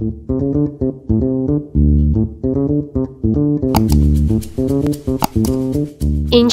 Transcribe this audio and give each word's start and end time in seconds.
Ինչ 0.00 0.08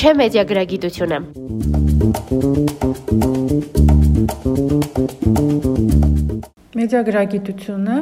է 0.03 0.11
մեդիագրագիտությունը։ 0.21 1.19
Մեդիագրագիտությունը 6.75 7.97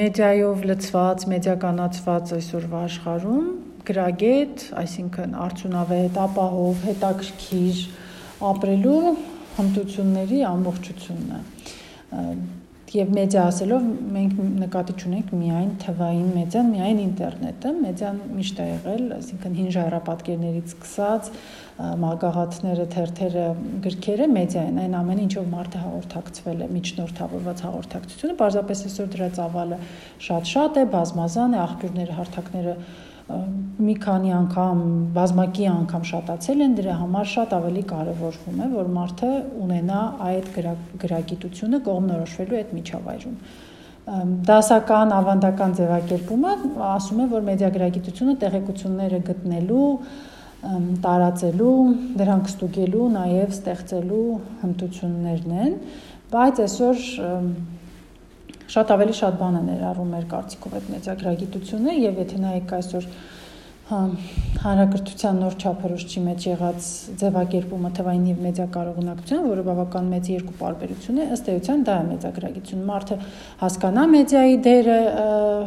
մեդիայով 0.00 0.64
լցված, 0.72 1.28
մեդիականացված 1.36 2.34
այսօրվա 2.40 2.82
աշխարհում 2.88 3.46
գրագետ, 3.92 4.68
այսինքն 4.86 5.40
արդյունավետ, 5.44 6.20
ապահով, 6.24 6.84
հետաքրքիր 6.88 7.84
ապրելու 8.56 9.16
հմտությունների 9.60 10.46
ամբողջությունն 10.56 11.36
է 11.36 11.44
եւ 12.94 13.08
մեդիա 13.16 13.44
ասելով 13.50 13.86
մենք 14.14 14.34
նկատի 14.62 14.94
ունենք 15.08 15.30
միայն 15.34 15.70
թվային 15.82 16.26
մեդիան, 16.36 16.68
միայն 16.70 17.00
ինտերնետը, 17.02 17.72
մեդիան 17.82 18.20
միշտ 18.36 18.60
է 18.62 18.66
եղել, 18.68 19.02
այսինքն 19.16 19.56
հին 19.58 19.72
ժայռապատկերներից 19.76 20.74
սկսած 20.76 21.30
մագաղաթները, 22.04 22.86
թերթերը, 22.94 23.46
գրքերը 23.86 24.28
մեդիա 24.36 24.62
են, 24.70 24.78
այն 24.84 24.94
ամենը 25.00 25.26
ինչով 25.26 25.50
մարդը 25.56 25.82
հաղորդակցվել 25.82 26.62
է, 26.62 26.70
միջնորդավորված 26.76 27.64
հաղորդակցությունը, 27.66 28.38
պարզապես 28.40 28.84
այսօր 28.86 29.10
դրա 29.16 29.28
ծավալը 29.36 29.80
շատ-շատ 30.30 30.80
է, 30.80 30.86
բազմազան 30.94 31.56
է, 31.56 31.60
աղբյուրները, 31.66 32.16
հարթակները 32.22 32.78
մի 33.26 33.94
քանի 34.02 34.32
անգամ, 34.36 34.82
բազմակի 35.16 35.64
անգամ 35.72 36.04
շատացել 36.10 36.60
են, 36.66 36.74
դրա 36.78 36.92
համար 37.00 37.30
շատ 37.32 37.54
ավելի 37.56 37.82
կարևորվում 37.92 38.60
է, 38.62 38.68
որ 38.74 38.90
մարդը 38.96 39.30
ունենա 39.66 40.02
այդ 40.26 40.50
գրագիտությունը 41.02 41.80
կողմնորոշվելու 41.88 42.60
այդ 42.60 42.76
միջավայրում 42.76 43.40
դասական 44.06 45.12
ավանդական 45.16 45.72
ձևակերպումը 45.80 46.50
ասում 46.86 47.22
է, 47.24 47.26
որ 47.32 47.46
մեդիագրագիտությունը 47.48 48.34
տեղեկությունները 48.42 49.18
գտնելու, 49.26 49.88
տարածելու, 51.06 51.72
դրանք 52.20 52.52
ստուգելու, 52.52 53.08
նաև 53.16 53.56
ստեղծելու 53.56 54.28
հմտություններն 54.62 55.56
են, 55.64 55.74
բայց 56.30 56.62
այսօր 56.66 57.02
շատ 58.74 58.92
ավելի 58.96 59.14
շատ 59.20 59.40
բան 59.40 59.56
է 59.56 59.62
ներառում 59.66 60.12
մեր 60.16 60.24
կարծիքով 60.32 60.76
այդ 60.76 60.86
մեծագրագիտությունը 60.96 61.96
եւ 61.96 62.22
եթե 62.22 62.40
նայեք 62.46 62.72
այսօր 62.76 63.08
հա 63.10 63.45
հանրակրթության 63.86 65.36
նոր 65.38 65.54
չափորոշիչի 65.62 66.20
մեջ 66.24 66.44
եղած 66.48 66.86
ձևակերպումը 67.20 67.90
թվային 67.94 68.24
եւ 68.26 68.38
մեդիա 68.42 68.64
կարողունակության, 68.74 69.44
որը 69.46 69.64
բավական 69.68 70.08
մեծ 70.10 70.30
երկու 70.32 70.54
տարբերություն 70.58 71.20
է, 71.22 71.26
ըստ 71.36 71.50
էության 71.52 71.84
դա 71.86 71.94
է 72.00 72.06
մեծագրագիտություն։ 72.08 72.80
Մարդը 72.88 73.18
հասկանա 73.62 74.06
մեդիայի 74.16 74.56
դերը, 74.66 74.96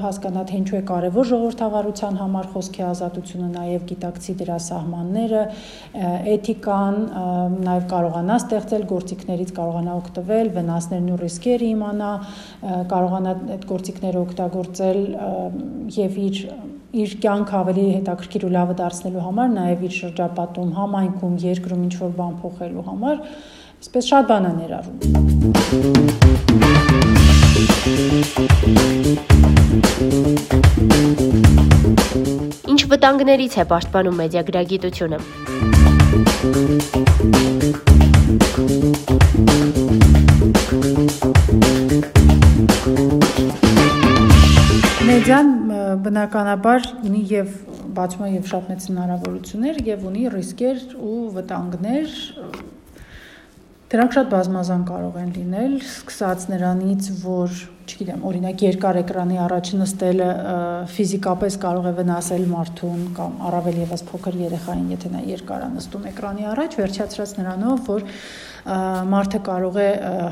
հասկանա 0.04 0.44
թե 0.50 0.60
ինչու 0.60 0.80
է 0.80 0.84
կարևոր 0.90 1.30
ժողովրդավարության 1.32 2.20
համար 2.20 2.50
խոսքի 2.60 2.84
ազատությունը, 2.90 3.50
նաեւ 3.56 3.86
գիտակցի 3.94 4.36
դրա 4.44 4.58
սահմանները, 4.68 5.44
էթիկան, 6.36 7.00
նաեւ 7.70 7.88
կարողանա 7.94 8.40
ստեղծել 8.44 8.84
գործիքներից, 8.92 9.54
կարողանա 9.60 9.96
օգտվել, 10.04 10.52
վնասներն 10.60 11.14
ու 11.16 11.22
ռիսկերը 11.24 11.70
իմանա, 11.70 12.12
կարողանա 12.92 13.38
այդ 13.56 13.70
գործիքները 13.70 14.24
օգտագործել 14.28 15.02
եւ 16.00 16.20
իր 16.28 16.44
իր 16.90 17.12
կյանքը 17.22 17.54
ավելի 17.54 17.84
հետաքրքիր 18.00 18.44
ու 18.48 18.50
լավը 18.56 18.74
դարձնելու 18.80 19.22
համար, 19.22 19.50
նաև 19.54 19.84
իր 19.86 19.94
շրջապատում, 19.94 20.70
համայնքում, 20.74 21.36
երկրում 21.44 21.84
ինչ 21.86 21.94
որ 22.02 22.12
բան 22.18 22.34
փոխելու 22.42 22.86
համար, 22.90 23.18
այսպես 23.78 24.04
շատ 24.10 24.24
բան 24.32 24.44
է 24.50 24.52
ներառում։ 24.58 24.98
Ինչ 32.74 32.82
վտանգներից 32.90 33.54
է 33.54 33.64
պաշտպանում 33.70 34.18
մեդիագրագիտությունը։ 34.24 35.18
Մեդիան 45.10 45.69
բնականաբար 46.06 46.90
ունի 47.10 47.22
եւ 47.32 47.54
բացում 47.98 48.26
է 48.26 48.30
եւ 48.34 48.50
շատ 48.52 48.72
մեծ 48.72 48.90
հնարավորություններ 48.90 49.80
եւ 49.90 50.04
ունի 50.10 50.26
ռիսկեր 50.36 50.84
ու 51.10 51.16
վտանգներ 51.38 52.18
Դրանք 53.90 54.12
շատ 54.14 54.28
բազմազան 54.30 54.82
կարող 54.86 55.16
են 55.18 55.30
լինել, 55.34 55.72
սկսած 55.82 56.44
նրանից, 56.52 57.08
որ, 57.24 57.54
չգիտեմ, 57.90 58.22
օրինակ 58.30 58.64
երկար 58.66 59.00
էկրանի 59.02 59.40
առաջ 59.46 59.72
նստելը 59.80 60.28
ֆիզիկապես 60.94 61.58
կարող 61.64 61.88
է 61.90 61.94
վնասել 62.00 62.46
մարդուն 62.54 63.02
կամ 63.18 63.42
առավել 63.50 63.80
եւս 63.84 64.04
փոքր 64.10 64.38
երեխային, 64.44 64.92
եթե 64.94 65.12
նա 65.16 65.24
երկար 65.30 65.66
է 65.66 65.70
նստում 65.80 66.08
էկրանի 66.12 66.48
առաջ, 66.54 66.78
վերջացրած 66.80 67.34
նրանով, 67.40 67.82
որ 67.90 68.06
մարդը 69.10 69.40
կարող 69.50 69.78
է 69.80 69.90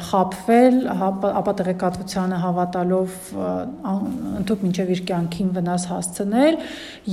խապվել, 0.07 0.75
ապա 0.91 1.53
տեղեկատվությանը 1.62 2.40
հավատալով 2.44 3.13
ընդհանուր 4.38 4.66
մինչև 4.67 4.91
իր 4.94 5.01
կյանքին 5.07 5.51
վնաս 5.57 5.85
հասցնել 5.91 6.57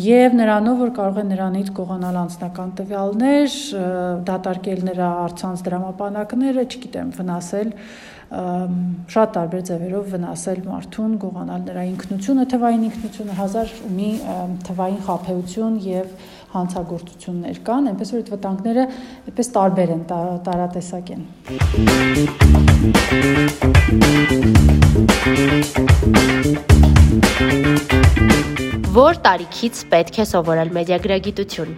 եւ 0.05 0.37
նրանով 0.41 0.83
որ 0.85 0.93
կարող 0.99 1.21
է 1.23 1.27
նրանից 1.31 1.71
գողանալ 1.79 2.19
անձնական 2.25 2.75
տվյալներ, 2.81 3.59
դատարկել 4.31 4.83
նրա 4.91 5.13
արցանց 5.25 5.65
դրամապանակները, 5.69 6.67
չգիտեմ, 6.75 7.15
վնասել 7.21 7.73
շատ 9.15 9.29
տարբեր 9.35 9.63
ձևերով 9.69 10.05
վնասել 10.15 10.61
մարդուն, 10.69 11.13
գողանալ 11.25 11.61
նրա 11.69 11.83
ինքնությունը, 11.91 12.45
թվային 12.55 12.87
ինքնությունը, 12.89 13.33
հազար 13.41 13.69
մի 13.99 14.11
թվային 14.69 15.01
խափեություն 15.09 15.75
եւ 15.85 16.07
հանցագործություններ 16.55 17.57
կան, 17.67 17.89
այնպես 17.91 18.09
որ 18.15 18.19
այդ 18.23 18.29
վտանգները 18.35 18.85
այդպես 19.29 19.49
տարբեր 19.59 19.89
են, 19.95 20.03
տարատեսակ 20.49 21.07
են։ 21.15 21.23
Որ 28.95 29.15
տարիքից 29.27 29.75
պետք 29.91 30.17
է 30.23 30.25
սովորել 30.31 30.71
մեդիագրագիտություն։ 30.79 31.71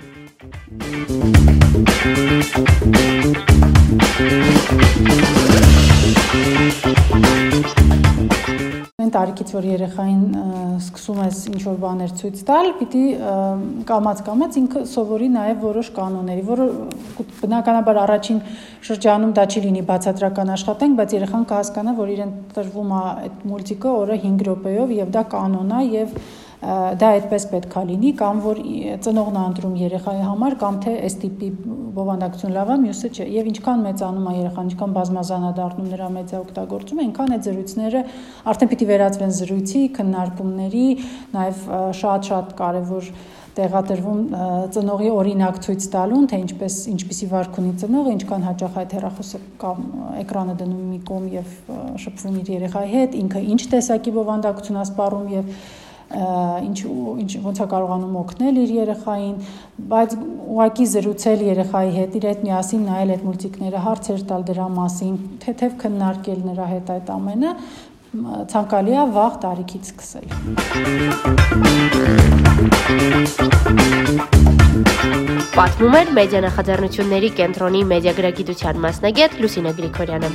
այն 9.07 9.11
տարիքից 9.15 9.49
որ 9.57 9.65
երեխային 9.67 10.23
սկսում 10.79 11.19
ես 11.25 11.41
ինչ 11.51 11.63
որ 11.67 11.77
բաներ 11.83 12.13
ցույց 12.21 12.43
տալ, 12.47 12.69
պիտի 12.79 13.03
կամած 13.91 14.23
կամած 14.29 14.59
ինքը 14.61 14.83
սովորի 14.93 15.29
նաև 15.35 15.61
որոշ 15.67 15.91
կանոնների, 15.99 16.45
որը 16.47 16.67
բնականաբար 17.43 18.01
առաջին 18.07 18.41
շրջանում 18.87 19.35
դա 19.39 19.45
չի 19.51 19.63
լինի 19.67 19.83
բացատրական 19.91 20.55
աշխատանք, 20.57 20.99
բայց 21.03 21.17
երեխան 21.19 21.47
կհասկանա, 21.51 21.97
որ 21.99 22.15
իրեն 22.17 22.35
տրվում 22.55 22.91
է 22.97 23.03
այդ 23.27 23.47
մուլտիկը 23.51 23.95
օրը 24.07 24.19
5 24.27 24.47
րոպեով 24.51 24.97
եւ 25.03 25.15
դա 25.17 25.23
կանոն 25.37 25.71
է 25.77 25.85
եւ 25.97 26.19
դա 26.67 27.09
այդպես 27.17 27.45
պետքա 27.53 27.83
լինի 27.87 28.11
կամ 28.19 28.39
որ 28.43 28.61
ծնողն 29.05 29.37
անդրում 29.39 29.75
երեխայի 29.83 30.25
համար 30.27 30.57
կամ 30.63 30.79
թե 30.83 30.95
այս 31.07 31.17
տիպի 31.23 31.51
բովանդակություն 31.97 32.57
լավ 32.57 32.73
է, 32.75 32.79
մյուսը 32.83 33.11
չէ։ 33.13 33.27
Եվ 33.37 33.51
ինչքան 33.53 33.85
մեծանում 33.87 34.27
է 34.27 34.35
երեխան, 34.37 34.73
ինչքան 34.73 34.97
բազմազան 34.97 35.47
է 35.47 35.53
դառնում 35.61 35.89
նրա 35.95 36.11
մեծա 36.17 36.41
օգտագործումը, 36.43 37.07
այնքան 37.07 37.35
այդ 37.37 37.47
զրույցները 37.47 38.03
արդեն 38.51 38.71
պիտի 38.75 38.91
վերածվեն 38.91 39.35
զրույցի, 39.37 39.83
քննարկումների, 39.97 40.87
նաև 41.37 41.67
շատ-շատ 42.03 42.55
կարևոր 42.61 43.11
տեղադրվում 43.57 44.19
ծնողի 44.75 45.11
օրինակ 45.17 45.59
ցույց 45.65 45.85
տալուն, 45.95 46.27
թե 46.29 46.41
ինչպես 46.43 46.75
ինչպիսի 46.93 47.29
վարք 47.31 47.61
ունի 47.63 47.71
ծնողը, 47.81 48.13
ինչքան 48.17 48.45
հաճախ 48.47 48.77
այդ 48.83 48.93
հեռախոսը 48.97 49.41
կամ 49.63 49.87
էկրանը 50.27 50.57
դնում 50.61 50.83
մի 50.91 51.01
կողմ 51.09 51.31
եւ 51.33 51.55
շփվում 52.05 52.37
իր 52.43 52.51
երեխայի 52.53 52.93
հետ, 52.93 53.17
ինքը 53.23 53.43
ինչ 53.57 53.63
տեսակի 53.73 54.15
բովանդակություն 54.19 54.81
ասպառում 54.83 55.33
եւ 55.37 55.47
և 55.47 55.65
ինչ 56.07 56.79
ինչ 56.87 57.33
ոնց 57.43 57.59
է 57.59 57.67
կարողանում 57.73 58.15
օգնել 58.21 58.61
իր 58.63 58.71
երեխային, 58.77 59.37
բայց 59.91 60.11
ուղակի 60.55 60.87
զրուցել 60.93 61.41
երեխայի 61.47 61.91
հետ, 61.97 62.13
իր 62.21 62.27
հետ 62.31 62.41
միասին 62.47 62.83
նայել 62.87 63.11
այդ 63.17 63.25
մուլտիկները, 63.27 63.79
հարցեր 63.87 64.21
տալ 64.31 64.47
դրա 64.47 64.67
մասին, 64.77 65.15
թեթև 65.43 65.77
քննարկել 65.83 66.41
նրա 66.47 66.67
հետ 66.77 66.87
այդ 66.97 67.07
ամենը 67.17 67.51
ցանկալի 68.53 68.95
է 68.97 69.03
վաղ 69.17 69.35
տարիքից 69.43 69.85
սկսել։ 69.91 70.27
Պատմում 75.57 75.95
էր 76.01 76.09
մեդիա 76.21 76.41
նախաձեռնությունների 76.47 77.31
կենտրոնի 77.41 77.83
մեդիագրագիտության 77.93 78.81
մասնագետ 78.87 79.33
Լուսինե 79.43 79.73
Գրիգորյանը։ 79.81 80.31